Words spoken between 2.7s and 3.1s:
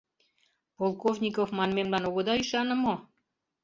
мо?